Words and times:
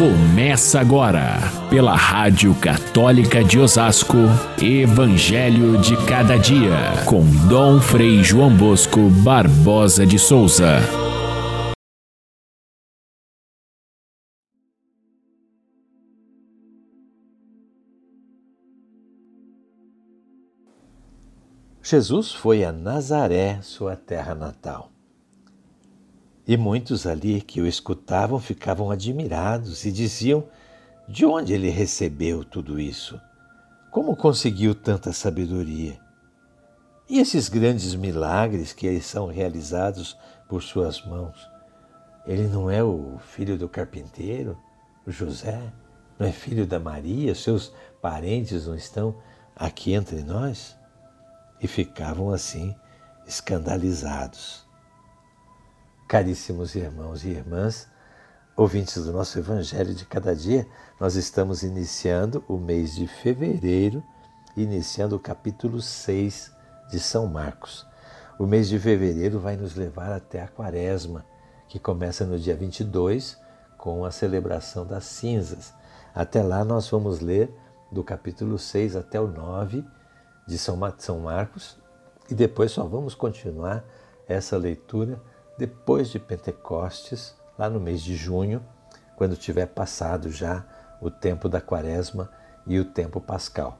Começa 0.00 0.80
agora, 0.80 1.36
pela 1.68 1.94
Rádio 1.94 2.54
Católica 2.54 3.44
de 3.44 3.58
Osasco, 3.58 4.16
Evangelho 4.58 5.76
de 5.76 5.94
Cada 6.06 6.38
Dia, 6.38 7.04
com 7.04 7.22
Dom 7.46 7.78
Frei 7.82 8.24
João 8.24 8.50
Bosco 8.56 9.10
Barbosa 9.22 10.06
de 10.06 10.18
Souza. 10.18 10.78
Jesus 21.82 22.32
foi 22.32 22.64
a 22.64 22.72
Nazaré, 22.72 23.58
sua 23.60 23.96
terra 23.96 24.34
natal. 24.34 24.90
E 26.46 26.56
muitos 26.56 27.06
ali 27.06 27.40
que 27.40 27.60
o 27.60 27.66
escutavam 27.66 28.38
ficavam 28.38 28.90
admirados 28.90 29.84
e 29.84 29.92
diziam: 29.92 30.44
De 31.08 31.24
onde 31.24 31.52
ele 31.52 31.68
recebeu 31.68 32.44
tudo 32.44 32.80
isso? 32.80 33.20
Como 33.90 34.16
conseguiu 34.16 34.74
tanta 34.74 35.12
sabedoria? 35.12 36.00
E 37.08 37.18
esses 37.18 37.48
grandes 37.48 37.94
milagres 37.94 38.72
que 38.72 39.00
são 39.00 39.26
realizados 39.26 40.16
por 40.48 40.62
suas 40.62 41.04
mãos? 41.04 41.50
Ele 42.24 42.46
não 42.46 42.70
é 42.70 42.84
o 42.84 43.18
filho 43.18 43.58
do 43.58 43.68
carpinteiro, 43.68 44.56
o 45.04 45.10
José? 45.10 45.60
Não 46.18 46.26
é 46.26 46.30
filho 46.30 46.66
da 46.66 46.78
Maria? 46.78 47.34
Seus 47.34 47.72
parentes 48.00 48.66
não 48.66 48.76
estão 48.76 49.16
aqui 49.56 49.92
entre 49.92 50.22
nós? 50.22 50.76
E 51.60 51.66
ficavam 51.66 52.30
assim 52.30 52.76
escandalizados. 53.26 54.69
Caríssimos 56.10 56.74
irmãos 56.74 57.24
e 57.24 57.28
irmãs, 57.28 57.86
ouvintes 58.56 59.04
do 59.04 59.12
nosso 59.12 59.38
Evangelho 59.38 59.94
de 59.94 60.04
cada 60.04 60.34
dia, 60.34 60.66
nós 60.98 61.14
estamos 61.14 61.62
iniciando 61.62 62.42
o 62.48 62.56
mês 62.56 62.96
de 62.96 63.06
fevereiro, 63.06 64.02
iniciando 64.56 65.14
o 65.14 65.20
capítulo 65.20 65.80
6 65.80 66.50
de 66.90 66.98
São 66.98 67.28
Marcos. 67.28 67.86
O 68.40 68.44
mês 68.44 68.68
de 68.68 68.76
fevereiro 68.76 69.38
vai 69.38 69.56
nos 69.56 69.76
levar 69.76 70.10
até 70.10 70.42
a 70.42 70.48
quaresma, 70.48 71.24
que 71.68 71.78
começa 71.78 72.26
no 72.26 72.40
dia 72.40 72.56
22 72.56 73.38
com 73.78 74.04
a 74.04 74.10
celebração 74.10 74.84
das 74.84 75.04
cinzas. 75.04 75.72
Até 76.12 76.42
lá 76.42 76.64
nós 76.64 76.90
vamos 76.90 77.20
ler 77.20 77.54
do 77.88 78.02
capítulo 78.02 78.58
6 78.58 78.96
até 78.96 79.20
o 79.20 79.28
9 79.28 79.84
de 80.44 80.58
São 80.58 80.76
Marcos 80.76 81.78
e 82.28 82.34
depois 82.34 82.72
só 82.72 82.82
vamos 82.82 83.14
continuar 83.14 83.84
essa 84.26 84.56
leitura 84.56 85.22
depois 85.58 86.08
de 86.08 86.18
Pentecostes, 86.18 87.34
lá 87.58 87.68
no 87.68 87.80
mês 87.80 88.02
de 88.02 88.16
junho, 88.16 88.64
quando 89.16 89.36
tiver 89.36 89.66
passado 89.66 90.30
já 90.30 90.64
o 91.00 91.10
tempo 91.10 91.48
da 91.48 91.60
quaresma 91.60 92.30
e 92.66 92.78
o 92.78 92.84
tempo 92.84 93.20
pascal. 93.20 93.78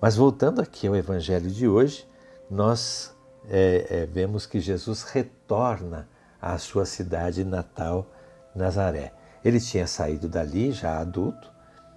Mas 0.00 0.16
voltando 0.16 0.60
aqui 0.60 0.86
ao 0.86 0.96
Evangelho 0.96 1.48
de 1.48 1.68
hoje, 1.68 2.08
nós 2.50 3.14
é, 3.48 3.86
é, 3.88 4.06
vemos 4.06 4.46
que 4.46 4.60
Jesus 4.60 5.02
retorna 5.02 6.08
à 6.40 6.58
sua 6.58 6.84
cidade 6.84 7.44
natal, 7.44 8.06
Nazaré. 8.54 9.12
Ele 9.44 9.60
tinha 9.60 9.86
saído 9.86 10.28
dali 10.28 10.72
já 10.72 10.98
adulto, 10.98 11.50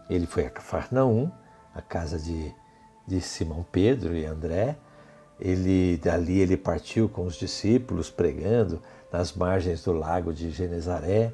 ele 0.09 0.25
foi 0.25 0.45
a 0.45 0.49
Cafarnaum, 0.49 1.31
a 1.73 1.81
casa 1.81 2.19
de, 2.19 2.53
de 3.07 3.19
Simão 3.21 3.65
Pedro 3.71 4.15
e 4.15 4.25
André, 4.25 4.77
ele 5.39 5.97
dali 5.97 6.39
ele 6.39 6.55
partiu 6.57 7.09
com 7.09 7.25
os 7.25 7.35
discípulos 7.35 8.09
pregando 8.09 8.81
nas 9.11 9.33
margens 9.33 9.83
do 9.83 9.91
lago 9.91 10.33
de 10.33 10.49
Genezaré. 10.49 11.33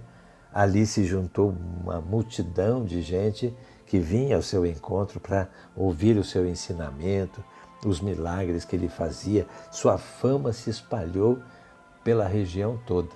Ali 0.53 0.85
se 0.85 1.05
juntou 1.05 1.55
uma 1.81 2.01
multidão 2.01 2.83
de 2.83 3.01
gente 3.01 3.55
que 3.85 3.99
vinha 3.99 4.35
ao 4.35 4.41
seu 4.41 4.65
encontro 4.65 5.19
para 5.19 5.47
ouvir 5.75 6.17
o 6.17 6.23
seu 6.23 6.47
ensinamento, 6.47 7.43
os 7.85 8.01
milagres 8.01 8.65
que 8.65 8.75
ele 8.75 8.89
fazia. 8.89 9.47
Sua 9.71 9.97
fama 9.97 10.51
se 10.51 10.69
espalhou 10.69 11.39
pela 12.03 12.27
região 12.27 12.79
toda. 12.85 13.09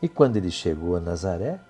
E 0.00 0.08
quando 0.08 0.36
ele 0.36 0.50
chegou 0.50 0.96
a 0.96 1.00
Nazaré, 1.00 1.60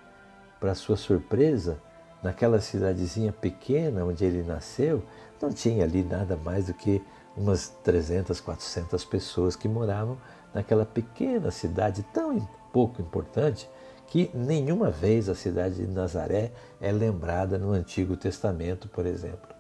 para 0.60 0.75
sua 0.75 0.97
surpresa, 0.97 1.78
naquela 2.22 2.60
cidadezinha 2.60 3.33
pequena 3.33 4.04
onde 4.04 4.25
ele 4.25 4.43
nasceu, 4.43 5.03
não 5.41 5.50
tinha 5.50 5.84
ali 5.84 6.03
nada 6.03 6.37
mais 6.37 6.66
do 6.66 6.75
que 6.75 7.03
umas 7.37 7.69
300, 7.83 8.41
400 8.41 9.05
pessoas 9.05 9.56
que 9.56 9.69
moravam 9.69 10.19
naquela 10.53 10.87
pequena 10.87 11.50
cidade 11.50 12.03
tão 12.12 12.49
pouco 12.72 13.03
importante 13.03 13.69
que 14.06 14.31
nenhuma 14.34 14.91
vez 14.91 15.28
a 15.28 15.34
cidade 15.34 15.77
de 15.77 15.87
Nazaré 15.87 16.53
é 16.81 16.93
lembrada 16.93 17.59
no 17.59 17.72
Antigo 17.72 18.17
Testamento, 18.17 18.89
por 18.89 19.06
exemplo. 19.06 19.55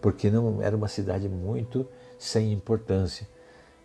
Porque 0.00 0.30
não 0.30 0.62
era 0.62 0.76
uma 0.76 0.88
cidade 0.88 1.28
muito 1.28 1.86
sem 2.18 2.52
importância. 2.52 3.26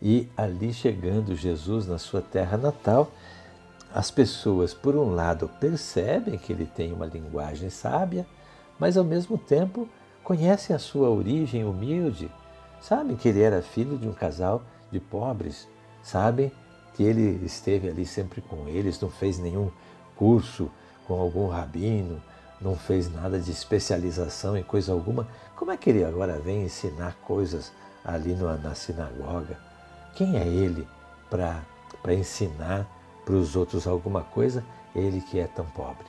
E 0.02 0.30
ali 0.38 0.74
chegando 0.74 1.36
Jesus 1.36 1.88
na 1.88 1.98
sua 1.98 2.22
terra 2.22 2.58
natal, 2.58 3.12
as 3.94 4.12
pessoas, 4.12 4.74
por 4.74 4.96
um 4.96 5.16
lado, 5.16 5.50
percebem 5.60 6.38
que 6.38 6.54
ele 6.54 6.66
tem 6.66 6.94
uma 6.94 7.06
linguagem 7.06 7.70
sábia, 7.70 8.26
mas 8.78 8.96
ao 8.96 9.04
mesmo 9.04 9.38
tempo 9.38 9.90
conhecem 10.24 10.76
a 10.76 10.80
sua 10.80 11.10
origem 11.10 11.66
humilde, 11.66 12.32
Sabem 12.82 13.16
que 13.16 13.30
ele 13.30 13.42
era 13.42 13.62
filho 13.62 13.98
de 13.98 14.08
um 14.08 14.14
casal 14.14 14.64
de 14.92 15.00
pobres, 15.00 15.68
sabem 16.02 16.52
que 16.94 17.04
ele 17.04 17.46
esteve 17.46 17.90
ali 17.90 18.06
sempre 18.06 18.42
com 18.42 18.68
eles, 18.68 19.00
não 19.00 19.10
fez 19.10 19.38
nenhum 19.38 19.72
curso 20.16 20.70
com 21.08 21.20
algum 21.20 21.48
rabino, 21.48 22.22
não 22.60 22.76
fez 22.76 23.12
nada 23.12 23.40
de 23.40 23.52
especialização 23.52 24.58
em 24.58 24.64
coisa 24.64 24.92
alguma. 24.92 25.28
Como 25.56 25.72
é 25.72 25.78
que 25.78 25.90
ele 25.90 26.04
agora 26.04 26.40
vem 26.40 26.64
ensinar 26.64 27.16
coisas 27.26 27.72
ali 28.04 28.34
na 28.36 28.76
sinagoga? 28.76 29.58
Quem 30.16 30.38
é 30.38 30.46
ele 30.46 30.88
para 31.30 32.14
ensinar 32.14 32.88
para 33.24 33.36
os 33.36 33.56
outros 33.56 33.88
alguma 33.88 34.24
coisa? 34.24 34.64
Ele 34.96 35.22
que 35.22 35.40
é 35.40 35.48
tão 35.48 35.66
pobre. 35.66 36.06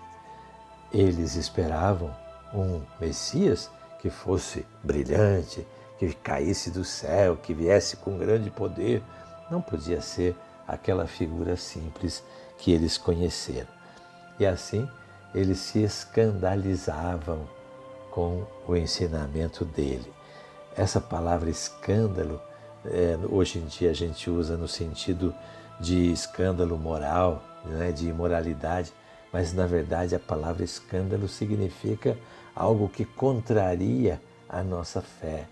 Eles 0.93 1.37
esperavam 1.37 2.11
um 2.53 2.81
Messias 3.01 3.71
que 4.01 4.11
fosse 4.11 4.67
brilhante, 4.83 5.67
que 6.01 6.15
caísse 6.15 6.71
do 6.71 6.83
céu, 6.83 7.37
que 7.37 7.53
viesse 7.53 7.99
com 7.99 8.17
grande 8.17 8.51
poder. 8.51 9.03
Não 9.51 9.61
podia 9.61 10.01
ser 10.01 10.35
aquela 10.67 11.07
figura 11.07 11.57
simples 11.57 12.25
que 12.57 12.73
eles 12.73 12.97
conheceram. 12.97 13.69
E 14.39 14.47
assim 14.47 14.89
eles 15.35 15.59
se 15.59 15.83
escandalizavam 15.83 17.47
com 18.11 18.47
o 18.67 18.75
ensinamento 18.75 19.63
dele. 19.63 20.11
Essa 20.75 21.03
palavra 21.03 21.51
escândalo, 21.51 22.41
é, 22.87 23.19
hoje 23.29 23.59
em 23.59 23.67
dia 23.67 23.91
a 23.91 23.95
gente 23.95 24.31
usa 24.31 24.57
no 24.57 24.67
sentido 24.67 25.35
de 25.79 26.11
escândalo 26.11 26.79
moral, 26.79 27.43
né, 27.67 27.93
de 27.93 28.09
imoralidade, 28.09 28.91
mas 29.31 29.53
na 29.53 29.67
verdade 29.67 30.15
a 30.15 30.19
palavra 30.19 30.65
escândalo 30.65 31.29
significa 31.29 32.17
algo 32.57 32.89
que 32.89 33.05
contraria 33.05 34.21
a 34.49 34.63
nossa 34.63 35.03
fé, 35.03 35.47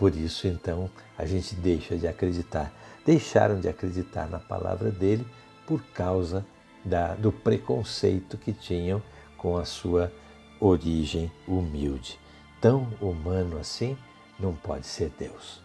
por 0.00 0.16
isso, 0.16 0.48
então, 0.48 0.88
a 1.18 1.26
gente 1.26 1.54
deixa 1.54 1.94
de 1.94 2.08
acreditar. 2.08 2.72
Deixaram 3.04 3.60
de 3.60 3.68
acreditar 3.68 4.30
na 4.30 4.38
palavra 4.38 4.90
dele 4.90 5.26
por 5.66 5.84
causa 5.92 6.42
da, 6.82 7.12
do 7.12 7.30
preconceito 7.30 8.38
que 8.38 8.50
tinham 8.50 9.02
com 9.36 9.58
a 9.58 9.66
sua 9.66 10.10
origem 10.58 11.30
humilde. 11.46 12.18
Tão 12.62 12.88
humano 12.98 13.58
assim 13.58 13.94
não 14.38 14.54
pode 14.54 14.86
ser 14.86 15.12
Deus. 15.18 15.62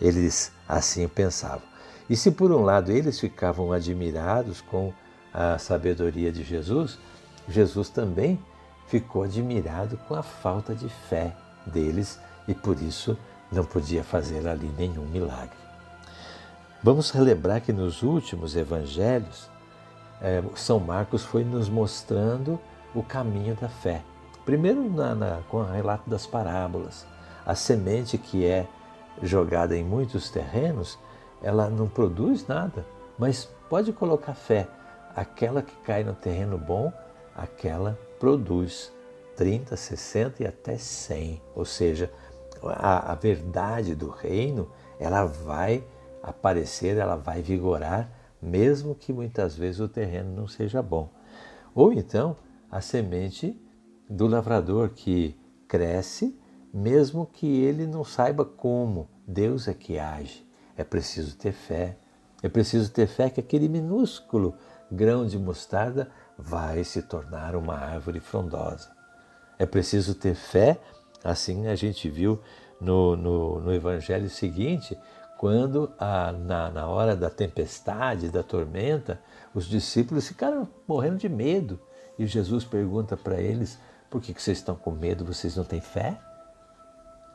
Eles 0.00 0.50
assim 0.66 1.06
pensavam. 1.06 1.68
E 2.08 2.16
se 2.16 2.30
por 2.30 2.50
um 2.52 2.62
lado 2.62 2.90
eles 2.90 3.20
ficavam 3.20 3.70
admirados 3.70 4.62
com 4.62 4.94
a 5.30 5.58
sabedoria 5.58 6.32
de 6.32 6.42
Jesus, 6.42 6.98
Jesus 7.46 7.90
também 7.90 8.42
ficou 8.86 9.24
admirado 9.24 9.98
com 10.08 10.14
a 10.14 10.22
falta 10.22 10.74
de 10.74 10.88
fé 10.88 11.36
deles 11.66 12.18
e 12.48 12.54
por 12.54 12.80
isso 12.80 13.14
não 13.54 13.64
podia 13.64 14.04
fazer 14.04 14.46
ali 14.46 14.70
nenhum 14.76 15.06
milagre. 15.06 15.56
Vamos 16.82 17.10
relembrar 17.10 17.62
que 17.62 17.72
nos 17.72 18.02
últimos 18.02 18.54
evangelhos, 18.56 19.48
é, 20.20 20.42
São 20.54 20.78
Marcos 20.78 21.24
foi 21.24 21.44
nos 21.44 21.68
mostrando 21.68 22.60
o 22.94 23.02
caminho 23.02 23.54
da 23.54 23.68
fé. 23.68 24.02
Primeiro 24.44 24.88
na, 24.90 25.14
na, 25.14 25.40
com 25.48 25.58
o 25.58 25.64
relato 25.64 26.08
das 26.08 26.26
parábolas. 26.26 27.06
A 27.46 27.54
semente 27.54 28.18
que 28.18 28.44
é 28.44 28.66
jogada 29.22 29.76
em 29.76 29.84
muitos 29.84 30.30
terrenos, 30.30 30.98
ela 31.42 31.68
não 31.68 31.88
produz 31.88 32.46
nada, 32.46 32.84
mas 33.18 33.48
pode 33.68 33.92
colocar 33.92 34.34
fé. 34.34 34.68
Aquela 35.16 35.62
que 35.62 35.74
cai 35.76 36.02
no 36.04 36.14
terreno 36.14 36.58
bom, 36.58 36.92
aquela 37.34 37.98
produz 38.18 38.92
30, 39.36 39.76
60 39.76 40.42
e 40.42 40.46
até 40.46 40.76
100. 40.76 41.40
Ou 41.54 41.64
seja, 41.64 42.10
a, 42.68 43.12
a 43.12 43.14
verdade 43.14 43.94
do 43.94 44.08
reino, 44.08 44.70
ela 44.98 45.24
vai 45.24 45.84
aparecer, 46.22 46.96
ela 46.96 47.16
vai 47.16 47.42
vigorar, 47.42 48.10
mesmo 48.40 48.94
que 48.94 49.12
muitas 49.12 49.56
vezes 49.56 49.80
o 49.80 49.88
terreno 49.88 50.34
não 50.34 50.46
seja 50.46 50.82
bom. 50.82 51.10
Ou 51.74 51.92
então, 51.92 52.36
a 52.70 52.80
semente 52.80 53.60
do 54.08 54.26
lavrador 54.26 54.90
que 54.90 55.36
cresce, 55.66 56.38
mesmo 56.72 57.26
que 57.26 57.46
ele 57.46 57.86
não 57.86 58.04
saiba 58.04 58.44
como. 58.44 59.08
Deus 59.26 59.68
é 59.68 59.74
que 59.74 59.98
age. 59.98 60.46
É 60.76 60.84
preciso 60.84 61.36
ter 61.36 61.52
fé. 61.52 61.96
É 62.42 62.48
preciso 62.48 62.90
ter 62.90 63.06
fé 63.06 63.30
que 63.30 63.40
aquele 63.40 63.68
minúsculo 63.68 64.54
grão 64.90 65.26
de 65.26 65.38
mostarda 65.38 66.10
vai 66.36 66.84
se 66.84 67.02
tornar 67.02 67.56
uma 67.56 67.74
árvore 67.74 68.20
frondosa. 68.20 68.90
É 69.58 69.64
preciso 69.64 70.14
ter 70.14 70.34
fé, 70.34 70.80
assim 71.24 71.66
a 71.66 71.74
gente 71.74 72.08
viu 72.08 72.38
no, 72.80 73.16
no, 73.16 73.60
no 73.60 73.74
evangelho 73.74 74.28
seguinte, 74.28 74.96
quando 75.38 75.92
a, 75.98 76.32
na, 76.32 76.70
na 76.70 76.86
hora 76.86 77.16
da 77.16 77.30
tempestade, 77.30 78.28
da 78.28 78.42
tormenta, 78.42 79.20
os 79.54 79.66
discípulos 79.66 80.28
ficaram 80.28 80.68
morrendo 80.86 81.18
de 81.18 81.28
medo. 81.28 81.80
E 82.18 82.26
Jesus 82.26 82.64
pergunta 82.64 83.16
para 83.16 83.40
eles: 83.40 83.78
por 84.10 84.20
que, 84.20 84.32
que 84.32 84.42
vocês 84.42 84.58
estão 84.58 84.76
com 84.76 84.90
medo? 84.90 85.24
Vocês 85.24 85.56
não 85.56 85.64
têm 85.64 85.80
fé? 85.80 86.18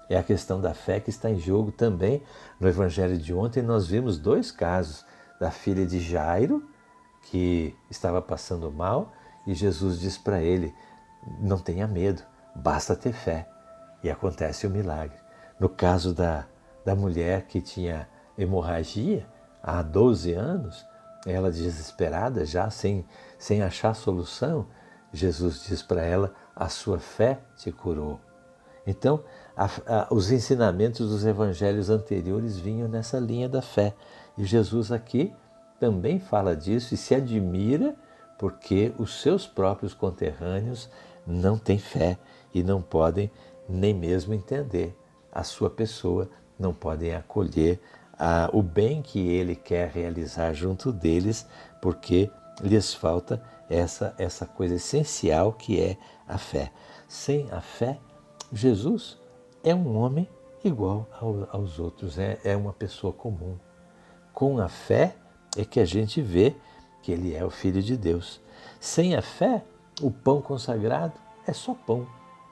É 0.10 0.18
a 0.18 0.24
questão 0.24 0.60
da 0.60 0.74
fé 0.74 1.00
que 1.00 1.10
está 1.10 1.30
em 1.30 1.40
jogo 1.40 1.72
também. 1.72 2.24
No 2.60 2.68
evangelho 2.68 3.18
de 3.18 3.34
ontem, 3.34 3.62
nós 3.62 3.88
vimos 3.88 4.18
dois 4.18 4.52
casos: 4.52 5.06
da 5.40 5.52
filha 5.52 5.86
de 5.86 6.00
Jairo, 6.00 6.68
que 7.24 7.76
estava 7.90 8.22
passando 8.22 8.72
mal, 8.72 9.12
e 9.46 9.54
Jesus 9.54 10.00
diz 10.00 10.18
para 10.18 10.42
ele: 10.42 10.74
não 11.40 11.58
tenha 11.58 11.88
medo, 11.88 12.24
basta 12.56 12.96
ter 12.96 13.14
fé. 13.14 13.48
E 14.04 14.10
acontece 14.10 14.66
o 14.66 14.70
milagre. 14.70 15.18
No 15.60 15.68
caso 15.68 16.14
da, 16.14 16.46
da 16.86 16.96
mulher 16.96 17.48
que 17.48 17.62
tinha 17.62 18.08
hemorragia 18.38 19.28
há 19.62 19.82
12 19.82 20.34
anos, 20.34 20.86
ela 21.26 21.52
desesperada, 21.52 22.46
já 22.46 22.70
sem, 22.70 23.06
sem 23.38 23.62
achar 23.62 23.94
solução, 23.94 24.68
Jesus 25.12 25.64
diz 25.64 25.82
para 25.82 26.02
ela: 26.02 26.34
A 26.56 26.70
sua 26.70 27.00
fé 27.00 27.40
te 27.58 27.72
curou. 27.72 28.20
Então, 28.88 29.24
a, 29.56 29.66
a, 29.66 30.08
os 30.10 30.32
ensinamentos 30.32 31.10
dos 31.10 31.26
evangelhos 31.26 31.90
anteriores 31.90 32.58
vinham 32.58 32.88
nessa 32.88 33.20
linha 33.20 33.50
da 33.50 33.62
fé. 33.62 33.94
E 34.38 34.46
Jesus 34.46 34.92
aqui 34.92 35.34
também 35.80 36.20
fala 36.20 36.56
disso 36.56 36.94
e 36.94 36.98
se 36.98 37.14
admira 37.14 37.96
porque 38.38 38.94
os 38.98 39.22
seus 39.22 39.46
próprios 39.46 39.94
conterrâneos 39.94 40.90
não 41.28 41.58
têm 41.58 41.78
fé 41.78 42.18
e 42.54 42.64
não 42.64 42.82
podem 42.82 43.30
nem 43.70 43.94
mesmo 43.94 44.34
entender 44.34 44.98
a 45.32 45.44
sua 45.44 45.70
pessoa, 45.70 46.30
não 46.58 46.74
podem 46.74 47.14
acolher 47.14 47.80
a, 48.18 48.50
o 48.52 48.62
bem 48.62 49.02
que 49.02 49.20
ele 49.20 49.56
quer 49.56 49.90
realizar 49.90 50.54
junto 50.54 50.92
deles, 50.92 51.48
porque 51.82 52.30
lhes 52.62 52.94
falta 52.94 53.42
essa, 53.70 54.14
essa 54.18 54.46
coisa 54.46 54.76
essencial 54.76 55.54
que 55.54 55.80
é 55.80 55.98
a 56.28 56.38
fé. 56.38 56.72
Sem 57.08 57.50
a 57.52 57.62
fé, 57.62 57.98
Jesus 58.52 59.18
é 59.64 59.74
um 59.74 59.96
homem 59.98 60.28
igual 60.64 61.08
ao, 61.20 61.48
aos 61.52 61.80
outros, 61.80 62.18
é, 62.18 62.40
é 62.44 62.56
uma 62.56 62.74
pessoa 62.74 63.14
comum. 63.14 63.58
Com 64.34 64.60
a 64.60 64.68
fé 64.68 65.16
é 65.58 65.64
que 65.64 65.80
a 65.80 65.86
gente 65.86 66.22
vê 66.22 66.56
que 67.02 67.12
ele 67.12 67.34
é 67.34 67.46
o 67.46 67.50
Filho 67.50 67.82
de 67.82 67.96
Deus. 67.96 68.42
Sem 68.80 69.16
a 69.16 69.22
fé, 69.22 69.64
o 70.02 70.12
pão 70.12 70.42
consagrado 70.42 71.14
é 71.48 71.54
só 71.54 71.74
pão, 71.74 72.08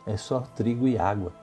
é 0.08 0.18
só 0.18 0.40
trigo 0.40 0.88
e 0.88 0.98
água, 0.98 1.34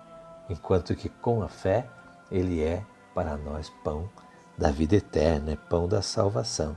enquanto 0.49 0.97
que 0.97 1.09
com 1.09 1.43
a 1.43 1.49
fé 1.49 1.87
ele 2.31 2.63
é 2.63 2.85
para 3.15 3.37
nós 3.37 3.71
pão 3.85 4.09
da 4.57 4.71
vida 4.71 4.97
eterna, 4.97 5.53
é 5.53 5.57
pão 5.57 5.87
da 5.87 6.01
salvação. 6.01 6.77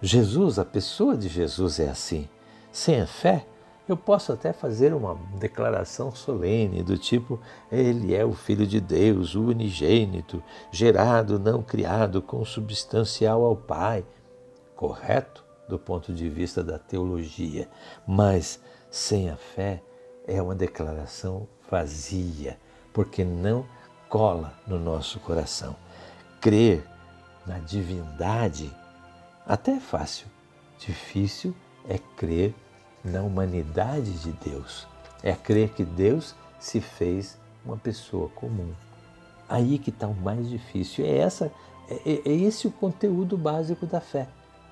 Jesus, 0.00 0.58
a 0.58 0.64
pessoa 0.64 1.16
de 1.16 1.28
Jesus 1.28 1.80
é 1.80 1.88
assim. 1.88 2.28
Sem 2.70 3.00
a 3.00 3.06
fé, 3.06 3.46
eu 3.88 3.96
posso 3.96 4.32
até 4.32 4.52
fazer 4.52 4.92
uma 4.92 5.14
declaração 5.38 6.14
solene 6.14 6.82
do 6.82 6.98
tipo: 6.98 7.40
Ele 7.72 8.14
é 8.14 8.24
o 8.24 8.32
Filho 8.32 8.66
de 8.66 8.80
Deus, 8.80 9.34
o 9.34 9.46
unigênito, 9.46 10.42
gerado, 10.70 11.38
não 11.38 11.62
criado, 11.62 12.20
consubstancial 12.20 13.44
ao 13.44 13.56
Pai. 13.56 14.04
Correto 14.74 15.44
do 15.68 15.78
ponto 15.78 16.12
de 16.12 16.28
vista 16.28 16.62
da 16.62 16.78
teologia, 16.78 17.68
mas 18.06 18.60
sem 18.90 19.30
a 19.30 19.36
fé 19.36 19.82
é 20.26 20.40
uma 20.42 20.54
declaração 20.54 21.46
vazia, 21.70 22.58
porque 22.92 23.24
não 23.24 23.66
cola 24.08 24.54
no 24.66 24.78
nosso 24.78 25.20
coração. 25.20 25.76
Crer 26.40 26.84
na 27.46 27.58
divindade 27.58 28.74
até 29.46 29.72
é 29.72 29.80
fácil, 29.80 30.26
difícil 30.78 31.54
é 31.88 31.98
crer 32.16 32.52
na 33.04 33.22
humanidade 33.22 34.12
de 34.18 34.32
Deus. 34.32 34.88
É 35.22 35.32
crer 35.34 35.70
que 35.70 35.84
Deus 35.84 36.34
se 36.58 36.80
fez 36.80 37.38
uma 37.64 37.76
pessoa 37.76 38.28
comum. 38.30 38.72
Aí 39.48 39.78
que 39.78 39.90
está 39.90 40.08
o 40.08 40.14
mais 40.14 40.48
difícil. 40.48 41.04
É, 41.04 41.18
essa, 41.18 41.52
é, 41.88 42.28
é 42.28 42.32
esse 42.32 42.66
o 42.66 42.72
conteúdo 42.72 43.38
básico 43.38 43.86
da 43.86 44.00
fé. 44.00 44.26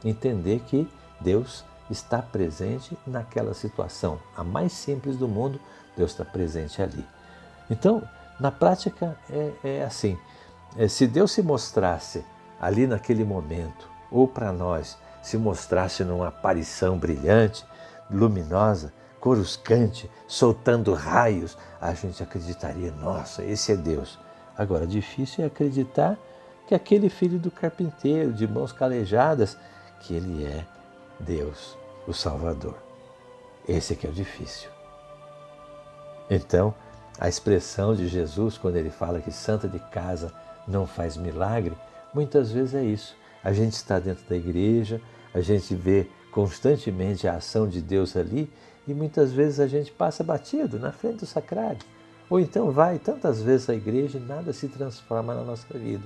Entender 0.04 0.60
que 0.66 0.88
Deus 1.20 1.64
está 1.90 2.20
presente 2.20 2.96
naquela 3.06 3.54
situação. 3.54 4.18
A 4.36 4.42
mais 4.42 4.72
simples 4.72 5.16
do 5.16 5.28
mundo, 5.28 5.60
Deus 5.96 6.10
está 6.10 6.24
presente 6.24 6.80
ali. 6.80 7.04
Então, 7.70 8.02
na 8.38 8.50
prática, 8.50 9.16
é, 9.30 9.52
é 9.62 9.84
assim: 9.84 10.18
é, 10.76 10.88
se 10.88 11.06
Deus 11.06 11.32
se 11.32 11.42
mostrasse 11.42 12.24
ali 12.60 12.86
naquele 12.86 13.24
momento, 13.24 13.88
ou 14.10 14.26
para 14.26 14.52
nós, 14.52 14.96
se 15.22 15.36
mostrasse 15.36 16.04
numa 16.04 16.28
aparição 16.28 16.98
brilhante, 16.98 17.64
luminosa, 18.10 18.92
coruscante, 19.20 20.10
soltando 20.26 20.92
raios, 20.92 21.56
a 21.80 21.94
gente 21.94 22.22
acreditaria, 22.22 22.92
nossa, 22.92 23.42
esse 23.42 23.72
é 23.72 23.76
Deus. 23.76 24.18
Agora, 24.56 24.86
difícil 24.86 25.44
é 25.44 25.46
acreditar 25.46 26.18
que 26.66 26.74
aquele 26.74 27.08
filho 27.08 27.38
do 27.38 27.50
carpinteiro, 27.50 28.32
de 28.32 28.46
mãos 28.46 28.72
calejadas, 28.72 29.56
que 30.00 30.14
ele 30.14 30.44
é 30.44 30.64
Deus, 31.20 31.76
o 32.06 32.12
Salvador. 32.12 32.76
Esse 33.68 33.92
é 33.92 33.96
que 33.96 34.06
é 34.06 34.10
o 34.10 34.12
difícil. 34.12 34.68
Então, 36.28 36.74
a 37.18 37.28
expressão 37.28 37.94
de 37.94 38.08
Jesus, 38.08 38.58
quando 38.58 38.76
ele 38.76 38.90
fala 38.90 39.20
que 39.20 39.30
santa 39.30 39.68
de 39.68 39.78
casa 39.78 40.32
não 40.66 40.86
faz 40.86 41.16
milagre, 41.16 41.76
muitas 42.12 42.50
vezes 42.50 42.74
é 42.74 42.84
isso. 42.84 43.16
A 43.42 43.52
gente 43.52 43.74
está 43.74 43.98
dentro 43.98 44.24
da 44.28 44.36
igreja, 44.36 45.00
a 45.32 45.40
gente 45.40 45.74
vê 45.74 46.08
constantemente 46.30 47.28
a 47.28 47.36
ação 47.36 47.68
de 47.68 47.80
Deus 47.80 48.16
ali 48.16 48.50
e 48.86 48.92
muitas 48.92 49.32
vezes 49.32 49.60
a 49.60 49.66
gente 49.66 49.92
passa 49.92 50.24
batido 50.24 50.78
na 50.78 50.92
frente 50.92 51.18
do 51.18 51.26
sacrário. 51.26 51.78
Ou 52.28 52.40
então 52.40 52.70
vai 52.70 52.98
tantas 52.98 53.42
vezes 53.42 53.68
à 53.68 53.74
igreja 53.74 54.18
e 54.18 54.20
nada 54.20 54.52
se 54.52 54.66
transforma 54.68 55.34
na 55.34 55.42
nossa 55.42 55.66
vida. 55.78 56.04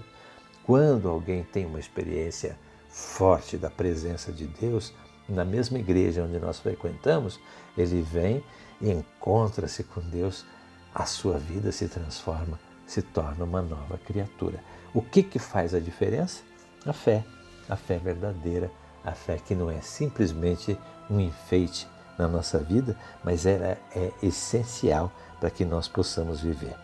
Quando 0.64 1.08
alguém 1.08 1.44
tem 1.44 1.64
uma 1.64 1.78
experiência 1.78 2.58
forte 2.98 3.56
da 3.56 3.70
presença 3.70 4.32
de 4.32 4.46
Deus, 4.46 4.92
na 5.28 5.44
mesma 5.44 5.78
igreja 5.78 6.24
onde 6.24 6.38
nós 6.40 6.58
frequentamos, 6.58 7.38
ele 7.76 8.02
vem 8.02 8.42
e 8.80 8.90
encontra-se 8.90 9.84
com 9.84 10.00
Deus, 10.00 10.44
a 10.92 11.06
sua 11.06 11.38
vida 11.38 11.70
se 11.70 11.86
transforma, 11.86 12.58
se 12.86 13.00
torna 13.00 13.44
uma 13.44 13.62
nova 13.62 13.98
criatura. 13.98 14.58
O 14.92 15.00
que, 15.00 15.22
que 15.22 15.38
faz 15.38 15.74
a 15.74 15.78
diferença? 15.78 16.42
A 16.84 16.92
fé, 16.92 17.24
a 17.68 17.76
fé 17.76 17.98
verdadeira, 17.98 18.70
a 19.04 19.12
fé 19.12 19.36
que 19.36 19.54
não 19.54 19.70
é 19.70 19.80
simplesmente 19.80 20.76
um 21.08 21.20
enfeite 21.20 21.86
na 22.18 22.26
nossa 22.26 22.58
vida, 22.58 22.96
mas 23.22 23.46
ela 23.46 23.78
é 23.94 24.10
essencial 24.22 25.12
para 25.38 25.50
que 25.50 25.64
nós 25.64 25.86
possamos 25.86 26.40
viver. 26.40 26.74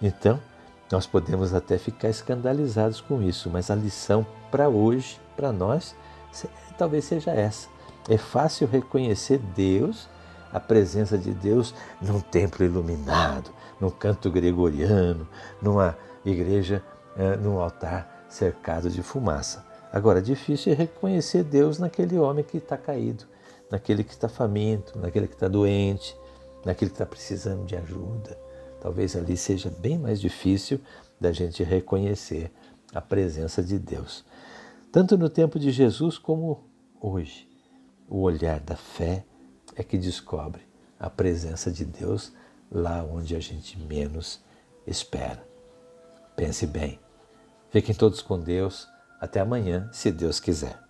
Então, 0.00 0.40
nós 0.90 1.04
podemos 1.04 1.52
até 1.52 1.78
ficar 1.78 2.08
escandalizados 2.08 3.00
com 3.00 3.20
isso, 3.20 3.50
mas 3.50 3.70
a 3.70 3.74
lição 3.74 4.24
para 4.52 4.68
hoje, 4.68 5.18
para 5.38 5.52
nós, 5.52 5.94
talvez 6.76 7.04
seja 7.04 7.30
essa. 7.30 7.68
É 8.08 8.18
fácil 8.18 8.66
reconhecer 8.66 9.38
Deus, 9.54 10.08
a 10.52 10.58
presença 10.58 11.16
de 11.16 11.32
Deus, 11.32 11.72
num 12.02 12.18
templo 12.18 12.64
iluminado, 12.64 13.50
num 13.80 13.88
canto 13.88 14.32
gregoriano, 14.32 15.28
numa 15.62 15.96
igreja, 16.24 16.82
eh, 17.16 17.36
num 17.36 17.60
altar 17.60 18.26
cercado 18.28 18.90
de 18.90 19.00
fumaça. 19.00 19.64
Agora, 19.92 20.20
difícil 20.20 20.72
é 20.72 20.74
reconhecer 20.74 21.44
Deus 21.44 21.78
naquele 21.78 22.18
homem 22.18 22.42
que 22.42 22.56
está 22.56 22.76
caído, 22.76 23.24
naquele 23.70 24.02
que 24.02 24.10
está 24.10 24.28
faminto, 24.28 24.98
naquele 24.98 25.28
que 25.28 25.34
está 25.34 25.46
doente, 25.46 26.16
naquele 26.64 26.90
que 26.90 26.96
está 26.96 27.06
precisando 27.06 27.64
de 27.64 27.76
ajuda. 27.76 28.36
Talvez 28.80 29.14
ali 29.14 29.36
seja 29.36 29.72
bem 29.78 29.98
mais 29.98 30.20
difícil 30.20 30.80
da 31.20 31.30
gente 31.30 31.62
reconhecer 31.62 32.50
a 32.92 33.00
presença 33.00 33.62
de 33.62 33.78
Deus. 33.78 34.24
Tanto 34.90 35.18
no 35.18 35.28
tempo 35.28 35.58
de 35.58 35.70
Jesus 35.70 36.16
como 36.16 36.64
hoje. 37.00 37.46
O 38.08 38.22
olhar 38.22 38.58
da 38.60 38.74
fé 38.74 39.24
é 39.76 39.82
que 39.82 39.98
descobre 39.98 40.62
a 40.98 41.10
presença 41.10 41.70
de 41.70 41.84
Deus 41.84 42.32
lá 42.70 43.04
onde 43.04 43.36
a 43.36 43.40
gente 43.40 43.78
menos 43.78 44.40
espera. 44.86 45.46
Pense 46.34 46.66
bem. 46.66 46.98
Fiquem 47.70 47.94
todos 47.94 48.22
com 48.22 48.40
Deus. 48.40 48.88
Até 49.20 49.40
amanhã, 49.40 49.90
se 49.92 50.10
Deus 50.10 50.40
quiser. 50.40 50.87